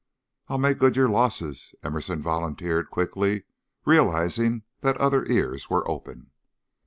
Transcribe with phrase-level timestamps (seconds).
[0.47, 3.43] "I'll make good your losses," Emerson volunteered, quickly,
[3.85, 6.31] realizing that other ears were open.